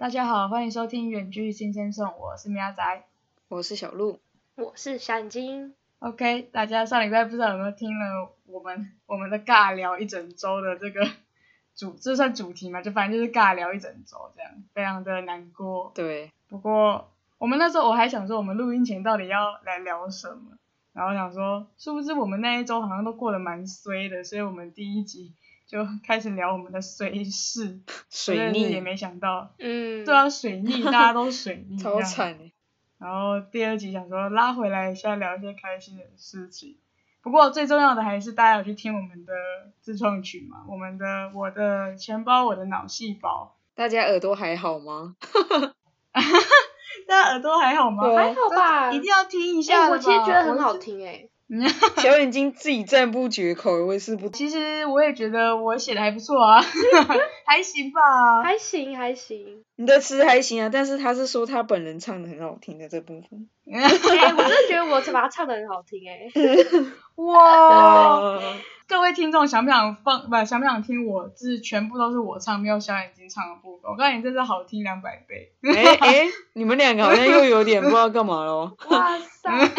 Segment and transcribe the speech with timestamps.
[0.00, 3.04] 大家好，欢迎收听《远距新生颂》，我是米亚仔。
[3.48, 4.18] 我是小鹿，
[4.54, 5.74] 我是小眼睛。
[5.98, 11.06] OK，大家上礼拜不知道有没有听了我们我们的尬聊一整周的这个
[11.76, 12.80] 主，这算主题嘛？
[12.80, 15.92] 就反正就是尬聊一整周这样，非常的难过。
[15.94, 20.56] 对，不过我们那时候我还想说，我们录音前到底要来聊什么？
[20.94, 25.34] 然后想说，殊不知我们那一周好像都过得蛮衰的，所以我们第一集
[25.70, 27.80] 就开始聊我们的水事。
[28.10, 32.02] 水逆也逆，没想到，嗯，对啊，水逆，大家都水 逆，超。
[32.02, 32.52] 惨欸
[32.98, 36.76] 然后第二集想说拉回来一下，聊一些开心的事情。
[37.22, 39.32] 不过最重要的还是大家有去听我们的
[39.80, 43.56] 自创曲嘛，我们的我的钱包，我的脑细胞。
[43.74, 45.14] 大家耳朵还好吗？
[47.06, 48.04] 大家耳朵还好吗？
[48.14, 48.92] 还好吧。
[48.92, 50.80] 一定要听一下我其实觉得很好是。
[50.80, 51.28] 听哎、
[52.00, 54.28] 小眼睛自己赞不绝口，我也是不。
[54.30, 56.62] 其实我也觉得我写的还不错啊，
[57.44, 58.42] 还行吧。
[58.44, 59.64] 还行还行。
[59.80, 63.48] 你的词还行啊，但是他是说他本人唱的很好听的这部分。
[63.72, 66.28] 哎、我真的觉得我把它唱的很好听哎、
[67.16, 68.20] 哇！
[68.20, 68.42] 哇，
[68.86, 73.90] 各位听众想不想放不想不想听我是全部都是我唱，没有小眼睛唱的部分？
[73.90, 75.50] 我告诉你，真是好听两百倍。
[75.62, 78.76] 哎哎，你们两个好像又有点不知道干嘛咯。
[78.90, 79.70] 哇塞、哎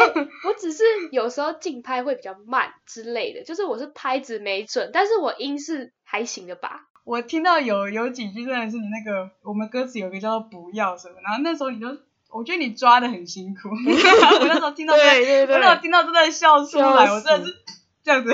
[0.44, 6.88] 我只是有时候竞拍会比较慢之类的，就是我是拍子没准，但是我音是还行的吧。
[7.04, 11.86] 我听到有有几句真的是你那个我们歌词有一个叫做不要什么，然后那时候你就
[12.30, 17.56] 我觉得你抓的很辛苦， 我那时候听到我那时候，听到真的笑出来，我真的是
[18.04, 18.30] 这样子，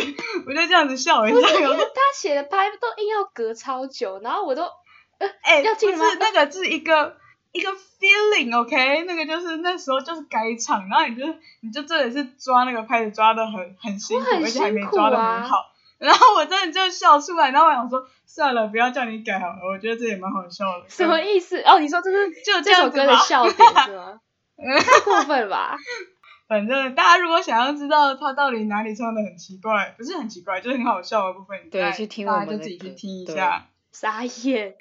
[0.46, 4.64] 我就这样子笑一下，因我说为他写的拍都硬要隔超久，然后我都
[5.42, 7.16] 哎，要进吗不是那个是一个
[7.52, 11.24] 一个 feeling，OK，、那个就是那时候就是该唱，然后你就
[11.60, 15.64] 你就真的是抓那个拍子抓的很很辛苦，而且还没抓的啊很好。
[15.98, 20.88] 然后我真的就笑出来，然后我想说算了，不要叫你改好了，我觉得这也蛮好笑的。
[20.88, 21.60] 什么意思？
[21.62, 23.54] 哦，你说这是就这这首歌的笑点
[23.86, 24.20] 是吗？
[24.58, 25.76] 太过分了吧！
[26.48, 33.66] 反正大家如果想要知道他到底哪里唱的很奇怪，不是很奇怪，就是很好笑的部分，大家对去听大我们的家就自己去歌听一下。
[33.90, 34.76] 傻眼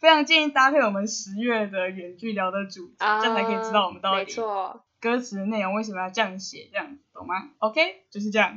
[0.00, 3.20] 非常建议搭配我们十月的远距聊的主题，啊！
[3.20, 8.54] 这样才可以知道我们到没底错，歌词的内容为什么要这样写，这样懂吗？OK，就是这样。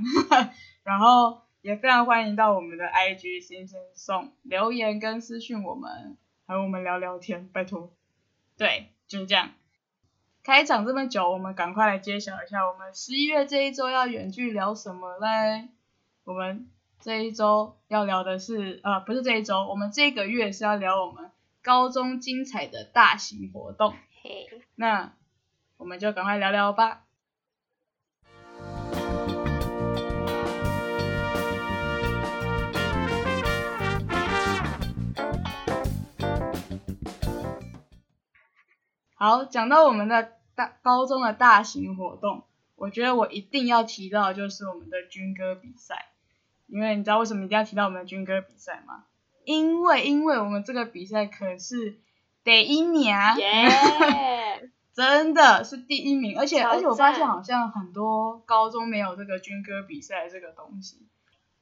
[0.84, 7.94] 然后也非常欢迎到我们的 IG 新生送留言跟私讯我们，和我们聊聊天，拜托。
[8.58, 9.52] 对，就是这样。
[10.44, 15.70] 开场这么久，我们赶快来揭晓一下，我们十一月这一周要远距聊什么嘞？
[16.26, 16.70] 我们
[17.00, 21.32] 这一周要聊的是，呃，不是这一周，我们这个月是要聊我们
[21.62, 23.94] 高中精彩的大型活动。
[24.22, 25.14] 嘿，那
[25.78, 27.03] 我们就赶快聊聊吧。
[39.16, 42.44] 好，讲到我们的大高中的大型活动，
[42.76, 46.08] 我觉得我一定要提到的就是我们的军歌比赛，
[46.68, 49.06] 因为你知道为什么一定要提到我们的军歌比赛吗？
[49.46, 52.00] 因为因为我们这个比赛可是
[52.44, 54.70] 第一名，耶！
[54.94, 61.08] 真的是第一名，而且而且我发现好像很多高中没有这个军歌比赛这个东西，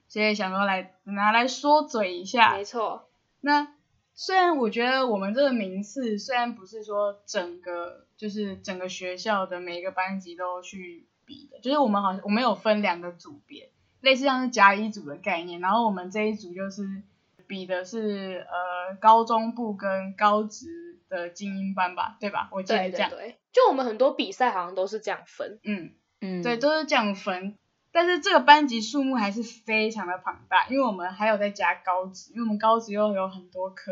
[0.08, 2.66] 所以想说来拿来说嘴一下没。
[2.66, 3.10] 错，
[3.40, 3.70] 那
[4.14, 17.04] 虽然我觉得我们这个名次虽然不是说整个就是整个学校的每一个班级都去比的，就是我们好像我们有分两个组别，类似像是甲乙组的概念，然后我们这一组就是
[17.48, 22.50] 比的是呃高中部跟高职的精英班吧，对吧？
[22.52, 25.94] 我记得这样，对对，就我们很多比赛好像都是这样分，嗯。
[26.24, 27.58] 嗯，对，都是这样分。
[27.92, 33.92] 但是这个班级数目还是非常的庞大，因为我们还有在加高职，因为我们高职又有很多科，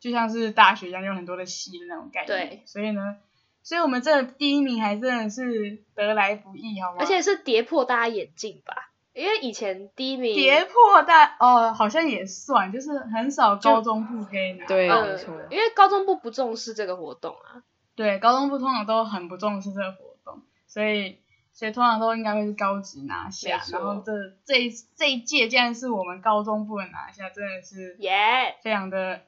[0.00, 2.48] 就像是大学一样有很多的系的那种概念。
[2.48, 3.16] 对，所以呢，
[3.62, 6.96] 所以我们这个第一名还真的是得来不易，好吗？
[7.00, 8.90] 而且是跌破大家眼镜吧？
[9.12, 14.68] 因为以前第一名，跌破大哦，好像也算，就是很少高中部可以拿到。
[14.68, 17.62] 对嗯没错，因为高中部不重视这个活动啊。
[17.94, 21.20] 对，高中部通常都很不重视这个活动，所以
[21.54, 24.12] 所以通常都应该会是高职拿下然后这
[24.44, 28.56] 这一这一届竟然是我们高中部的拿下，真的是耶！
[28.60, 29.22] 非常的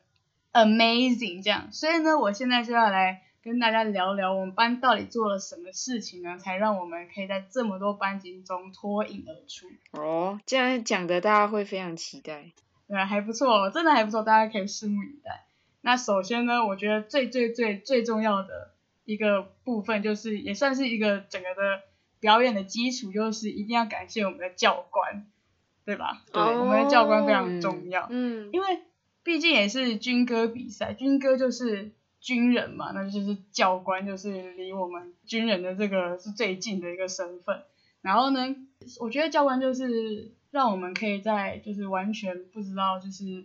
[0.52, 1.72] amazing 这样。
[1.72, 9.68] 所以呢，我现在就要来跟大家聊聊我们班到底做了什么事情呢，才让我们可以在这么多班级中脱颖而出。
[9.92, 12.50] 哦，这样讲的大家会非常期待。
[12.88, 15.44] 对啊，还不错，真的还不错，大家可以拭目以待。
[15.80, 18.72] 那首先呢，我觉得最最最最重要的
[19.04, 21.82] 一个部分，就是也算是一个整个的
[22.20, 25.26] 表演的基础，就是一定要感谢我们的教官，
[25.84, 26.22] 对吧？
[26.32, 28.80] 对我们的教官非常重要，嗯，因为
[29.22, 31.90] 毕竟也是军歌比赛，军歌就是
[32.20, 37.62] 军人嘛，那就是教官，就是离我们军人的这个是最近的一个身份。
[38.00, 38.54] 然后呢，
[39.00, 43.44] 我觉得教官就是让我们可以在就是完全不知道就是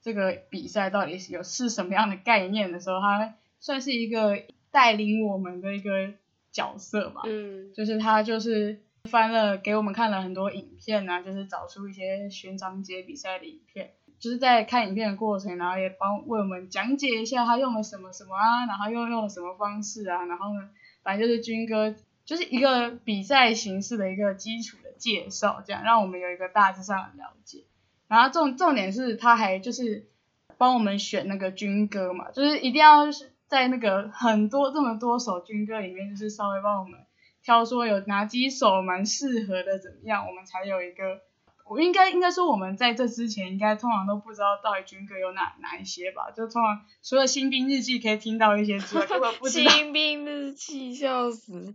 [0.00, 6.12] 这个比赛到底是有是什么样的概念的时候，他算是一个带领我们的一个
[6.58, 7.22] 角色吧。
[7.24, 20.68] 嗯，就是他就是翻了给我们看了很多影片啊，就是找出一些勋章节比赛的影片，就是在看影片的过程，然后也帮为我们讲解一下他用了什么什么啊，然后又用了什么方式啊，然后呢，
[21.04, 21.94] 反正就是军歌
[22.24, 27.64] 就是一个比赛形式的一个基础的介绍，这样让我们有一个大致上的了解。
[28.08, 30.08] 然后重重点是他还就是
[30.56, 37.00] 帮我们选那个军歌嘛，就是一定要是在那个很多这么多首军歌里面，就是稍微帮我们
[37.42, 41.22] 挑说有哪几首蛮适合的，怎么样，我们才有一个。
[41.70, 49.70] 我应该应该说我们在这之前应该通常都不知道到底军歌有哪哪一些吧，就通常除了新兵日记可以听到一些之外，根本不知道。
[49.70, 51.74] 新兵日记，笑死！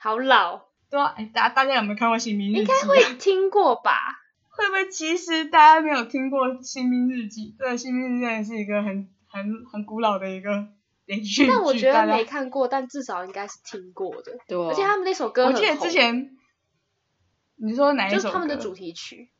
[0.00, 2.62] 好老，对啊，哎，大大家有没有看过新兵日记、啊？
[2.62, 3.92] 应该会听过吧？
[4.50, 7.54] 会不会其实大家没有听过《新兵日记》？
[7.56, 10.66] 对，《新兵日记》是一个很很很古老的一个
[11.08, 11.48] 连续剧。
[11.48, 14.38] 但我觉得没看过，但至少应该是听过的。
[14.46, 16.36] 对啊而且他们那首歌我记得之前
[17.56, 18.22] 你说哪一首歌？
[18.22, 19.30] 就是他们的主题曲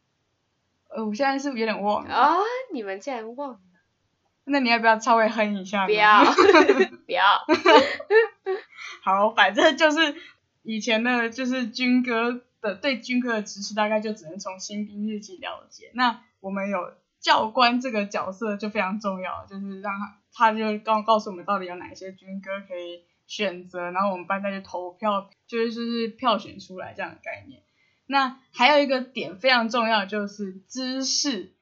[0.88, 2.14] 呃，我现在是不是有点忘了。
[2.14, 2.34] 啊！
[2.72, 3.60] 你们竟然忘了？
[4.44, 5.84] 那你要不要稍微哼一下？
[5.84, 6.24] 不要。
[7.06, 7.22] 不要，
[9.04, 10.16] 好，反正就是
[10.62, 15.90] 以前的，就是军歌的对军歌的知识，大概就只能从《新兵日记》了解。
[15.94, 27.60] 那我们有教官这个角色就非常重要，就是让他他就告告诉我们到底有哪些军歌可以选择，然后我们班再去投票，就是就是票选出来这样的概念。
[28.06, 31.52] 那还有一个点非常重要，就是姿势，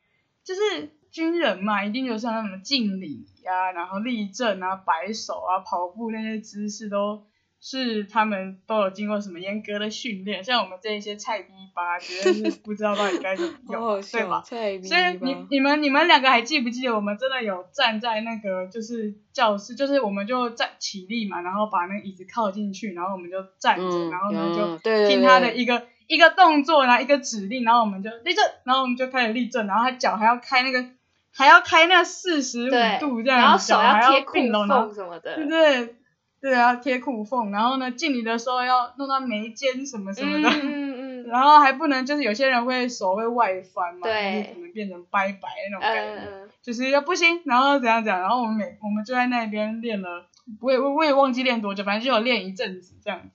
[0.44, 7.24] 就是军人嘛，一定就像什么敬礼呀，然后立正啊、摆手啊、跑步那些姿势都
[7.60, 10.44] 是他们都有经过什么严格的训练。
[10.44, 14.42] 像我们这一些菜逼吧，绝对是不知道到底该怎么用， 好对，吧？
[14.88, 15.36] 所以你。
[15.48, 30.84] 你们你们两个还记不记得我们真的有站在那个就是教室，就是我们就站起立嘛，然后把那个椅子靠进去，然后我们就站着，嗯，然后呢就听他的对一个一个动作，然后一个指令，然后我们就立正，然后我们就开始立正，然后他脚还要开那个
[31.32, 32.70] 还要开那四十五
[33.00, 35.94] 度这样，然后手脚还贴裤并拢，然后缝什么的，对对
[36.40, 40.48] 对啊，贴裤缝，然后呢敬礼的时候要弄到眉间什么什么的。
[40.48, 44.44] 嗯嗯嗯 然后还不能，就是有些人会手会外翻嘛，对。
[44.44, 50.26] 就可能变成拜拜那种感觉，嗯嗯，就是要不行，然后怎样讲，然后我们每我们就在那边练了，
[50.60, 53.30] 我也我也忘记练多久，反正就有练一阵子这样子，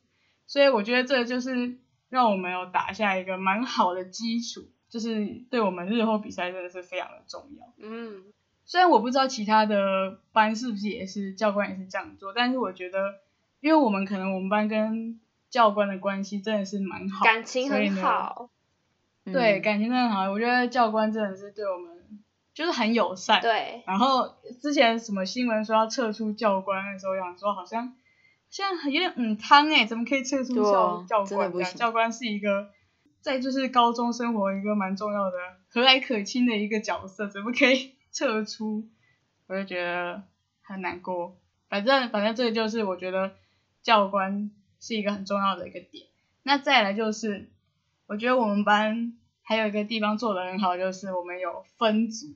[0.48, 1.76] 所以我觉得这就是
[2.10, 7.74] 让我们有打下一个蛮好的基础，就是对我们日后比赛真的是非常的重要。
[7.78, 8.24] 嗯，
[8.72, 13.16] 虽然我不知道其他的班是不是也是教官也是这样做，但是我觉得，
[13.60, 15.20] 因为我们可能我们班跟
[15.50, 18.50] 教官的关系真的是蛮好，感情很好，
[19.26, 20.32] 对，嗯感情真的很好。
[20.32, 22.24] 我觉得教官真的是对我们
[22.54, 23.42] 就是很友善。。
[23.42, 27.94] 对，然后之前什么新闻说要撤出教官的时候，想说好像
[28.50, 32.70] 现在有点嗯汤哎，怎么可以撤出教、啊教官教官是一个
[33.20, 35.36] 在就是高中生活一个蛮重要的
[35.68, 38.88] 和蔼可亲的一个角色，怎么可以撤出？
[39.48, 40.24] 我就觉得
[40.62, 41.38] 很难过。
[41.68, 43.34] 反正反正这个就是我觉得
[43.82, 46.08] 教官是一个很重要的一个点。
[46.44, 47.50] 那再来就是，
[48.08, 52.36] 我觉得我们班还有一个地方做的很好，就是我们有分组，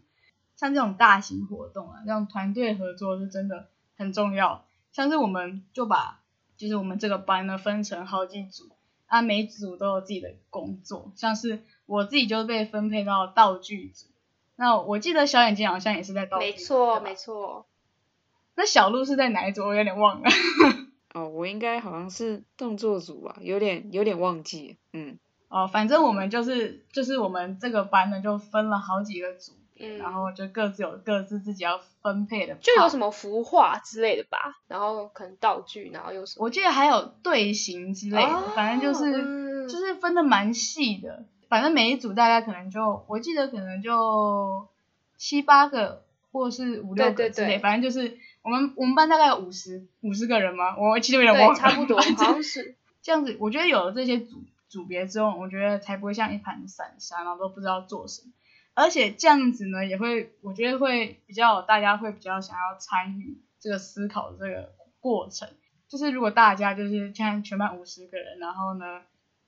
[0.55, 4.65] 像这种大型活动啊，这种团队合作是真的很重要。
[4.91, 6.21] 像是我们就把
[6.57, 8.69] 就是我们这个班呢分成好几组，
[9.07, 14.07] 啊，每组都有自己的工作，像是我自己就被分配到道具组。
[14.55, 17.65] 那我记得小眼睛好像也是在道具组，没错没错，
[18.55, 19.63] 那小鹿是在哪一组？
[19.63, 20.29] 我有点忘了。
[21.13, 32.55] 哦，我应该好像是动作组吧，有点有点忘记，嗯，哦，反正我们就是就是我们这个班呢就分了好几个组别，嗯然后就各自有各自自己要分配的。
[32.55, 41.25] 就有什么服化之类的吧，然后可能道具，然后有什么我记得还有队形之类的，哦反正就是、嗯就是分的蛮细的。
[41.55, 44.67] 反正每一组大概可能就我记得可能就
[45.15, 58.33] 七八个或是五六个之类，对反正就是我们我们班大概有五十五十个人嘛，我其实有点忘差不多，好像是， 这样子，我觉得有了这些组组别之后，我觉得才不会像一盘散沙，然后都不知道做什么。
[58.73, 65.47] 而且这样子呢，也会我觉得会比较大家会比较想要参与这个思考的这个过程。
[65.87, 69.03] 就是如果大家就是像全班五十个人，然后呢，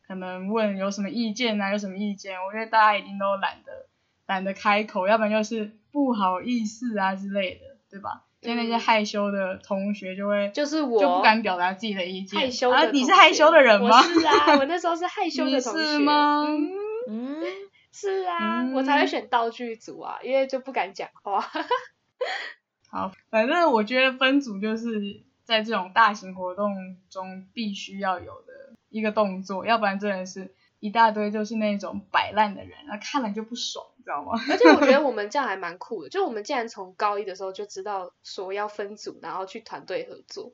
[0.08, 3.88] 可能问有什么意见啊，有什么意见，我觉得大家一定都懒得
[4.26, 8.24] 懒得开口，要不然就是不好意思啊之类的，对吧？
[8.42, 12.40] 像那些害羞的同学就会就是我就不敢表达自己的意见。
[12.40, 13.98] 害羞的你是害羞的人吗？
[13.98, 15.84] 我是啊，我那时候是害羞的你同学。
[15.84, 16.72] 是吗嗯，
[17.10, 17.44] 嗯，
[17.92, 21.44] 是啊，嗯我才会选道具组啊，因为就不敢讲话。
[22.90, 34.32] 好，反正我觉得分组就是在这种大型活动中必须要有的一个动作，要不然真的是一大堆就是那种摆烂的人，那看了就不爽，你知道吗？
[34.50, 40.51] 而且我觉得 我们这样还蛮酷的，就我们竟然从高一的时候就知道说要分组，然后去团队合作，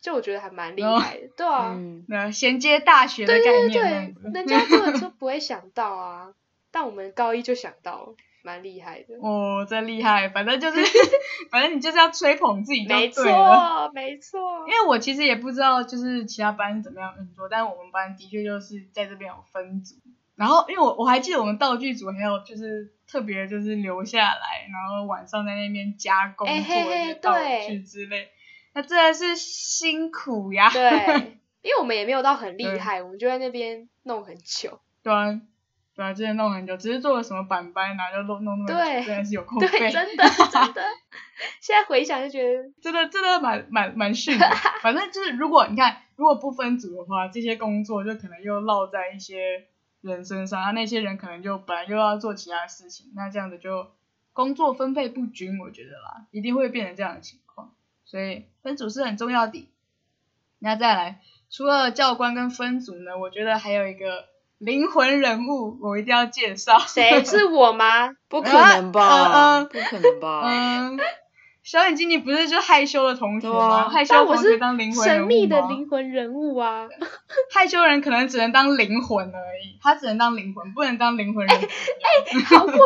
[0.00, 6.34] 就我觉得还蛮厉害的，对啊，嗯，那衔接大学的对概对对念这样子，人家根本就不会想到啊，
[6.70, 9.14] 但我们高一就想到了，蛮厉害的。
[9.20, 10.28] 哦，真厉害！
[10.30, 10.80] 反正就是，
[11.50, 13.88] 反正你就是要吹捧自己就没对了。
[13.88, 14.72] 错，没错因。
[14.72, 19.96] 为我其实也不知道，就是其他班怎么样运作，但是我们班的确就是在这边有分组。
[20.36, 28.30] 然后，因为我我还记得我们道具组还有就是特别就是留下来，然后晚上在那边加工做道具之类。
[28.72, 30.70] 那真的是辛苦呀。
[30.70, 34.80] 对，因为我们也没有到很厉 害，我们就在那边弄很久。
[35.02, 35.40] 对啊，
[35.94, 40.82] 对啊，之前弄很久，只是做了什么板板，然后就弄弄那么对久，真的是有空费，真的真的，
[41.60, 44.48] 现在回想就觉得， 真的真的蛮蛮蛮逊的。
[44.82, 49.66] 反正就是，如果你看，如果不分组的话，这些工作就可能又落在一些
[50.00, 53.90] 人身上，那，那些人可能就本来又要做其他事情，那这样子就
[54.32, 57.74] 工作分配不均，我觉得啦，一定会变成这样的情况。
[58.04, 59.68] 所以分组是很重要的。
[60.60, 61.20] 那再来，
[61.50, 64.28] 除了教官跟分组呢，我觉得还有一个
[64.60, 66.78] 灵魂人物，我一定要介绍。
[66.78, 68.10] 谁是我吗？
[68.28, 69.58] 不可能呃吧？
[69.62, 70.42] 嗯不可能吧？
[70.44, 70.98] 嗯，
[71.62, 73.84] 小眼睛，你不是就害羞的同学吗？
[73.84, 76.86] 啊害羞同学当灵魂人物神秘的灵魂人物啊！
[77.54, 81.60] 害羞人可能只能当灵魂而已，他只能当灵魂，不能当灵魂人物，
[82.44, 82.80] 好过分，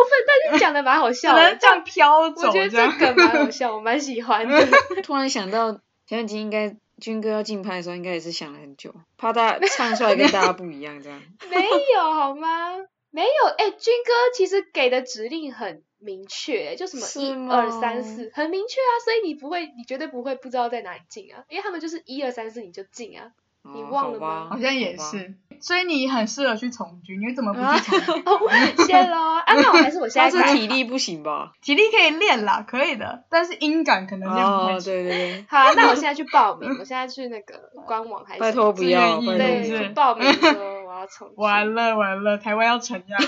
[0.46, 1.58] 但是讲的蛮好只笑的能。
[1.58, 2.94] 这样飘我走觉得这样。
[2.96, 4.64] 这梗蛮好笑，我蛮喜欢的。
[5.02, 5.72] 突然想到，
[6.08, 11.22] 小眼睛应该军哥要竞拍的时候，应该也是想了很久，怕大家唱出来跟大家不一样，这样。
[11.50, 12.76] 没有好吗？
[13.10, 23.32] 没有，哎、军哥其实给的指令很明确，就什么一二三四，很明确啊，所以你不会，你绝对不会不知道在哪里进啊，因为他们就是一二三四你就进啊。
[23.66, 25.34] 你哦忘了吗好像也是，
[25.64, 28.23] 所以你很适合去从军，你怎么不啊去从军？
[28.26, 30.52] 哦，谢喽，啊，那我还是我现但是。
[30.54, 31.52] 体力不行吧？
[31.62, 37.54] 体力可以练啦，可以的，但是音感可能练不太哦，对对对， 好啊，那我现在去报名，我现在去那个
[37.87, 41.37] 官网还是 拜托不要，自愿拜对，托不要去报名说我要从军。
[41.38, 43.26] 完了完了，台湾要沉下去。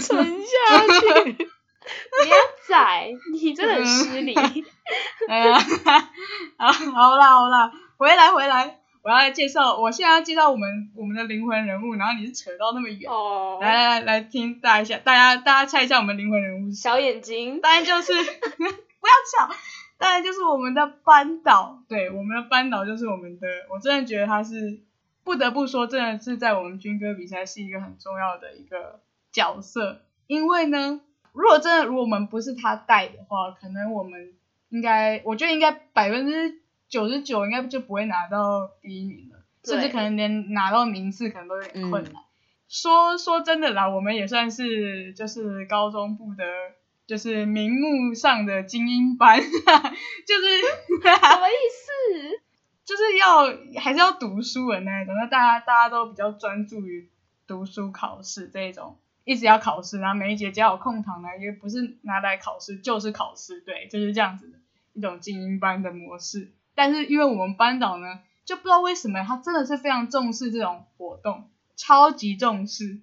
[0.00, 1.32] 下去。
[1.32, 2.36] 不要
[2.68, 4.34] 宰，你真的很失礼。
[5.28, 5.58] 哎呀，
[6.58, 16.76] 好，好啦好啦，回来回来，我要来介绍，我现在要介绍我们我们的灵魂人物，然后你是扯到那么远，哦，来来来来听大家一下，大家大家猜一下我们灵魂人物是？
[16.76, 18.12] 小眼睛，当然就是
[18.56, 19.52] 不要吵，
[19.98, 24.80] 当然就是我们的班导，对，我们的班导就是我们的，我真的觉得他是
[25.24, 29.00] 不得不说，真的是在我们军歌比赛是一个很重要的一个
[29.32, 31.00] 角色，因为呢，
[31.32, 34.32] 如果真的如果我们不是他带的话，可能我们
[34.68, 36.61] 应该，我觉得应该百分之
[36.92, 42.12] 九十九应该就不会拿到第一名了，甚至可能连拿到名次可能都有点困难。
[42.68, 46.44] 说说真的啦，我们也算是就是高中部的，
[47.06, 50.60] 就是名目上的精英班，就是
[51.00, 52.42] 什么意思？
[52.84, 57.08] 就是要还是要读书的那一种，那大家大家都比较专注于
[57.46, 64.58] 读书考试这一种，一直要考试，然后每一节只要有空堂呢，也不是拿来考试就是考试，对，就是这样子的
[64.92, 66.52] 一种精英班的模式。
[66.74, 73.00] 但是因为我们班导呢，就不知道为什么他真的是非常重视这种活动，超级重视。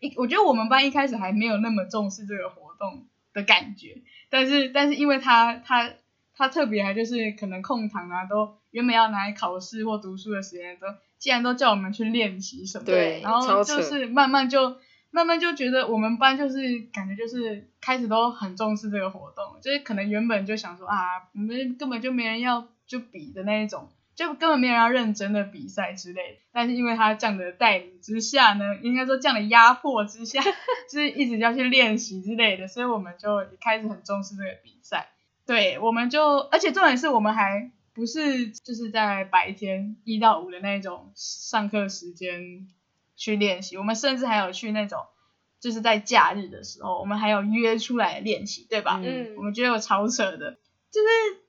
[0.00, 5.90] 一我觉得我们班一开始还没有那么重视这个活动的感觉，但是但是因为他他
[6.36, 10.86] 他特别还就是可能空堂啊，都原本要拿来考试或读书的时间都，
[11.18, 14.76] 既然都叫我们去练习什么，对然后就是慢慢就
[15.10, 20.96] 慢慢就觉得我们班就是感觉就是开始都很重视这个活动，就是可能原本就想说啊，
[21.32, 26.38] 我们根本就没人要就比的那一种，就根本没人要认真的比赛之类的。
[26.52, 30.42] 但是因为他这样的带领之下呢，应该说这样的压迫之下，
[30.90, 35.08] 就是一直要去练习之类的，所以我们就一开始很重视这个比赛。
[35.46, 42.66] 对，我们就而且重点是我们还不是就是在白天一到五的那种上课时间
[43.16, 45.00] 去练习，我们甚至还有去那种
[45.60, 49.00] 就是在假日的时候，我们还有约出来练习，对吧？
[49.04, 50.52] 嗯我们觉得有超扯的，
[50.90, 51.43] 就是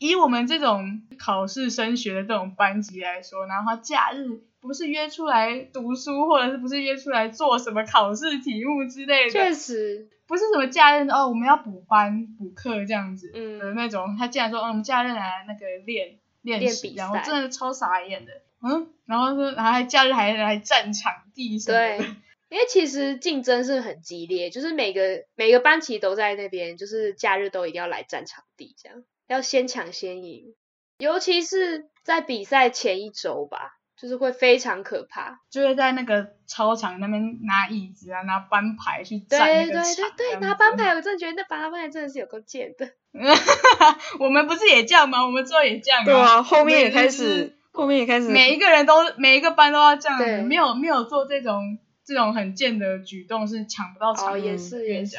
[0.00, 22.06] 以我们这种考试升学的这种班级来说，然后假日不是约出来读书，或者是不是约出来做什么考试题目之类的，确实，不是什么假日哦，我们要补班补课这样子的嗯，那种，他竟然说，嗯，我们假日来那个练练习这样，我真的超傻眼的，嗯，然后说，然后还假日还来占场地什么的，对，
[22.48, 30.56] 因为其实竞争是很激烈，就是每个每个班级都在那边，就是假日都一定要来占场地，这样要先抢先赢，
[30.98, 35.38] 尤其是在比赛前一周吧，就是会非常可怕。
[35.48, 42.90] 就会在那个操场那边拿椅子啊，拿班牌去占那对对个场对对，拿班牌，我真的觉得那拿班牌真的是有够贱的。
[44.18, 45.24] 我们不是也这样吗？
[45.24, 55.18] 我们之后也这样对啊，后面也开始，后面也开始，每一个人都每一个班都要这样子，没有没有做这种这种很贱的举动是抢不到场哦，地，也是也是，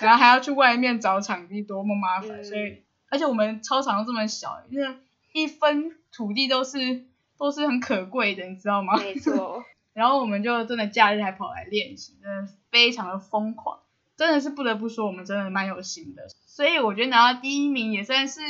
[0.00, 2.40] 然后还要去外面找场地，多么麻烦。
[2.40, 4.96] 嗯所以，而且我们操场这么小，因为
[5.32, 7.04] 一分土地都是
[7.38, 8.96] 都是很可贵的，你知道吗？
[8.98, 9.64] 没错。
[9.94, 13.80] 然后我们就真的假日还跑来练习，真的非常的疯狂，
[14.16, 16.28] 真的是不得不说我们真的蛮有心的。
[16.46, 18.40] 所以我觉得拿到第一名也算是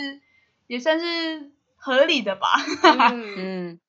[0.67, 2.49] 也算是合理的吧。
[3.13, 3.35] 嗯，
[3.73, 3.81] 嗯，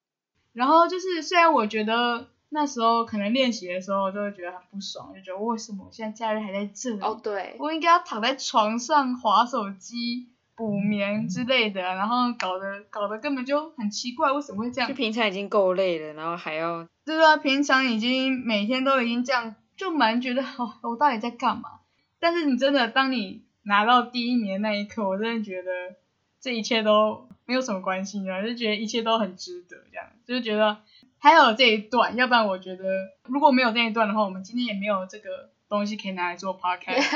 [0.54, 7.02] 然后就是虽然我觉得那时候可能练习的时候就会觉得很不爽，就觉得为什么我现在假日还在这里？
[7.02, 10.30] 哦对，我应该要躺在床上划手机、
[10.60, 14.94] 补眠之类的，然后搞得搞得根本就很奇怪，为什么会这样就？
[14.94, 21.80] 平常已经够累了，然后还要对啊，平常已经每天都已经这样，就蛮觉得 哦，我到底在干嘛？
[22.20, 25.72] 但是你真的当你拿到第一名的那一刻，我真的觉得
[26.42, 30.78] 这一切都没有什么关系啊，就觉得一切都很值得，这样就是觉得
[31.20, 32.84] 还有这一段，要不然我觉得
[33.28, 37.10] 如果没有这一段的话，我们今天也没有这个东西可以拿来做 podcast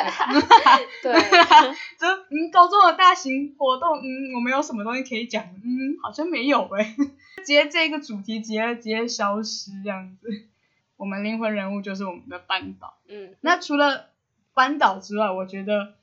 [1.02, 1.20] 对吧。
[1.20, 1.22] 对，
[2.00, 5.44] 就嗯，高中的大型活动，嗯，我们有什么东西可以讲？
[5.64, 6.96] 嗯，好像没有诶、
[7.38, 10.30] 直接这个主题直接直接消失这样子。
[10.96, 12.94] 我们灵魂人物就是我们的班导。
[13.10, 14.10] 嗯，那除了
[14.54, 15.96] 班导之外，我觉得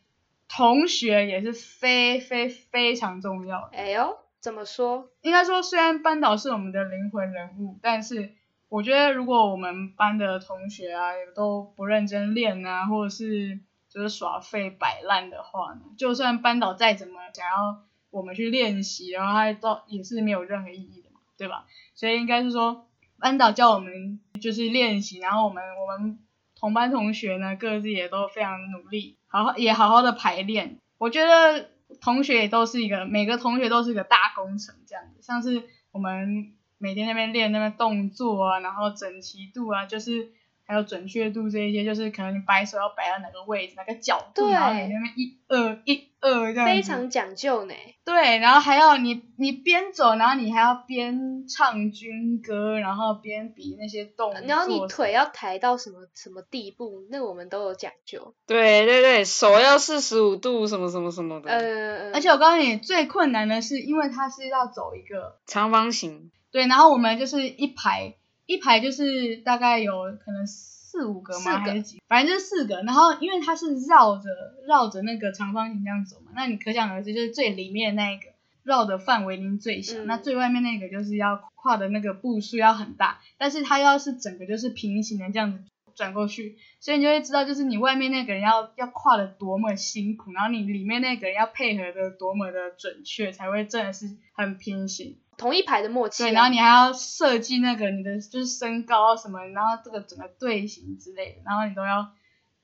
[0.48, 3.76] 同学也是非非非常重要的。
[3.78, 5.08] 哎呦，怎么说？
[5.22, 8.34] 应该说，虽然班导是我们的灵魂人物，但是
[8.70, 21.66] 我觉得如果我们班的同学啊也都不认真练啊，或者是就是耍废摆烂的话呢，就算班导再怎么想要我们去练习，然后他都也是没有任何意义的嘛，对吧？
[21.94, 22.87] 所以应该是说，
[23.18, 26.18] 班导叫我们就是练习，然后我们我们
[26.54, 30.78] 同班同学呢各自也都非常努力，好好也好好的排练。
[30.96, 40.32] 我觉得同学也都是一个，每个同学都是一个大工程这样子，像是我们每天那边练那边动作啊，然后整齐度啊，就是
[40.64, 44.52] 还有准确度这一些，就是可能你摆手要摆到哪个位置、哪个角度，对。
[44.52, 47.74] 然后你那边一二一二这样，非常讲究呢。
[48.04, 58.34] 对，然后还要你你边走，然后你还要边唱军歌，然后边比那些动作，然后你腿要抬到什么什么地步，那我们都有讲究。
[58.46, 68.14] 对对对，手要四十五度，什么什么什么的，呃，而且我告诉你，最困难的是，因为它是要走一个长方形，对，然后我们就是一排
[68.46, 71.40] 一排，就是大概有可能四五个嘛？
[71.40, 72.02] 四个还是几？
[72.08, 72.82] 反正就是四个。
[72.82, 74.28] 然后因为它是绕着
[74.66, 78.24] 绕着那个长方形这样走嘛，那你可想而知，就是最里面那一个
[78.64, 85.60] 绕的范围已经最小，嗯那最外面那个就是要跨的那个步数要很大，但是它要是整个就是平行的这样子
[85.94, 95.16] 转过去，所以你就会知道，就是你外面那个人要要跨的多么辛苦，然后你里面那个人要配合的多么的准确，才会真的是很平行。
[95.40, 96.26] 同一排的默契啊。
[96.26, 102.12] 对，然后你还要设计那个你的就是身高啊什么，然后这个整个队形之类的，然后你都要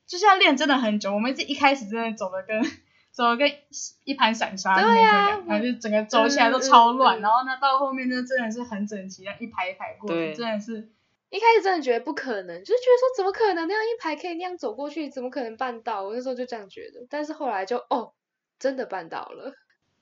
[0.05, 1.11] 就是要练真的很久。
[1.13, 2.61] 我们这一开始真的走的跟
[3.11, 3.51] 走的跟
[4.03, 10.91] 一盘散沙那对啊样，然后就整个走起来都超乱，嗯嗯嗯然后呢到后面就真的是很整齐，一排一排过去，对真的是
[11.29, 16.03] 一开始真的觉得不可能，就是觉得说怎么可能那样一排可以那样走过去，怎么可能办到？
[16.03, 18.13] 我那时候就这样觉得，但是后来就哦，
[18.59, 19.51] 真的办到了。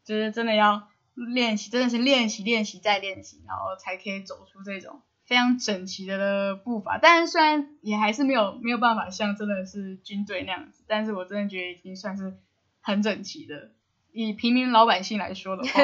[0.04, 7.00] 就是真的要练习，真的是练习练习再练习，然后才可以走出这种非常整齐的步伐。
[7.02, 12.38] 但是虽然也还是没有没有办法像真的是军队那样子，但是我真的觉得已经算是
[12.82, 13.72] 很整齐的。
[14.12, 15.82] 以平民老百姓来说的话，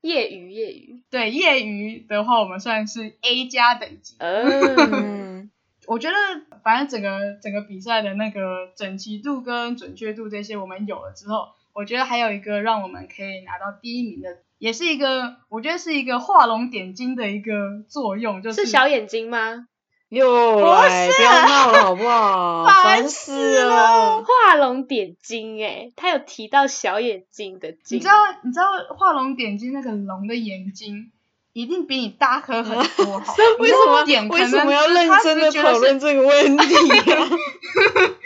[0.00, 4.16] 业 余业余， 对业余的话，我们算是 A 加等级。
[4.18, 5.50] 嗯，嗯，
[5.86, 6.16] 我觉得
[6.64, 17.52] 反正整个整个比赛的那个整齐度跟准确度这些我们有了之后，我觉得还有一个让我们可以拿到第一名的，也是一个我觉得是一个画龙点睛的一个
[17.88, 19.66] 作用，就是是小眼睛吗？
[20.08, 22.64] 又来，不要闹了好不好？
[22.68, 24.24] 烦烦死了！
[24.24, 31.12] 画龙点睛，哎，他有提到小眼睛的睛，你知道你知道画龙点睛那个龙的眼睛。
[31.52, 33.18] 一定比你大颗很多，
[33.58, 36.74] 为什么为什么要认真的讨论这个问题
[37.12, 37.28] 啊？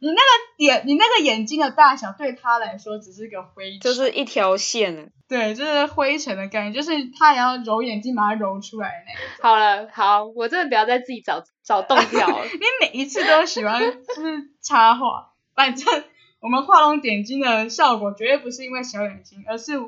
[0.00, 0.20] 你那个
[0.56, 5.08] 点，你那个眼睛的大小对他来说只是个灰尘，就是一条线了。
[5.28, 9.42] 对，就是灰尘的概念，就是他也要揉眼睛把它揉出来的那个。
[9.42, 12.44] 好了，好，我真的不要再自己找找洞跳了。
[12.50, 16.04] 你每一次都喜欢就是插画，反正
[16.40, 19.78] 我们画龙点睛的效果绝对不是因为小眼睛，而是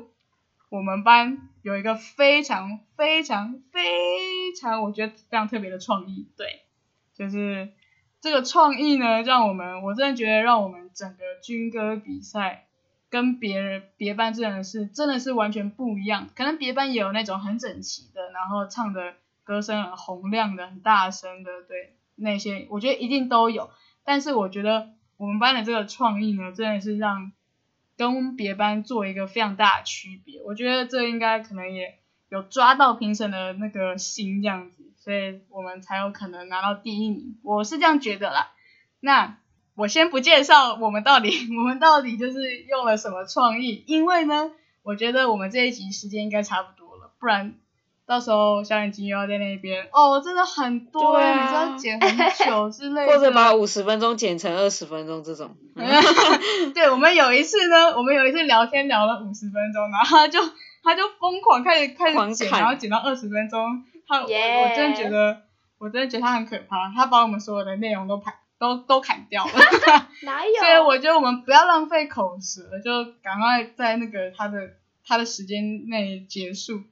[0.69, 6.61] 我们班有一个非常非常非常我觉得非常特别的创意，对，
[7.17, 7.69] 就是
[8.23, 12.67] 这个创意呢，让我们我真的觉得让我们整个军歌比赛
[13.09, 23.69] 跟别人别班真的是真的是完全不一样，可能别班也有那种很整齐的，然后唱的歌声很洪亮的、很大声的，对那些我觉得一定都有，
[24.05, 27.33] 但是我觉得我们班的这个创意呢，真的是让
[27.97, 38.51] 跟别班做一个非常大的区别，我觉得这应该可能也有抓到评审的那个心这样子，所以我们才有可能拿到第一名，我是这样觉得啦。
[39.01, 39.37] 那
[39.75, 44.51] 我先不介绍我们到底 我们到底就是用了什么创意，因为呢，
[44.83, 47.55] 我觉得我们这一集时间应该差不多了，不然
[48.05, 55.55] 到时候小眼睛又要在那边哦，真的很多，对啊每次要剪很久 之类的，或者把五十分钟剪成二十分钟这种。
[56.73, 60.39] 对，我们有一次呢，我们有一次聊天聊了五十分钟，然后他就
[60.81, 65.41] 他就疯狂开始开始剪，然后剪到二十分钟，他我耶我真的觉得
[65.79, 69.51] 我真的觉得他很可怕，他把我们所有的内容都砍都都砍掉了。
[70.23, 70.53] 哪有？
[70.59, 74.59] 所以我觉得我们不要浪费口舌，就赶快在那个他的
[75.05, 76.83] 他的时间内结束，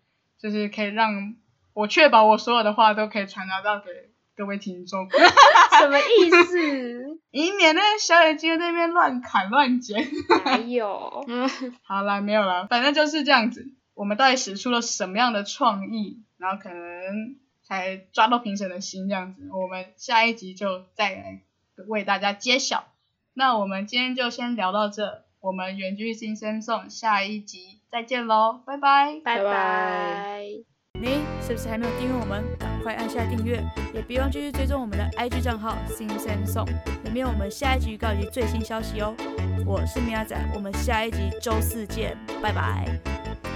[0.42, 1.36] 就是可以让
[1.74, 3.90] 我确保我所有的话都可以传达到给
[4.36, 5.08] 各位听众，
[5.80, 7.22] 什么意思？
[7.32, 10.06] 以免那个小眼睛在那边乱砍乱剪。
[10.44, 11.24] 哪有？
[11.30, 11.50] 嗯，
[11.84, 13.66] 好啦，没有了，反正就是这样子。
[13.94, 19.48] 我们到底使出了什么样的创意，然后可能才抓到评审的心这样子。
[19.54, 21.42] 我们下一集就再来
[21.88, 22.86] 为大家揭晓。
[23.34, 29.22] 那我们今天就先聊到这，我们远距新生送下一集再见喽，拜拜。
[29.24, 30.46] 拜拜拜拜。
[31.00, 32.44] 你是不是还没有订阅我们？
[32.60, 39.16] 赶快按下订阅，也别忘继续追踪我们的 IG 账号新生颂里面有我们下一集预告以及最新消息哦。
[39.66, 43.51] 我是米亚仔，我们下一集周四见，拜拜。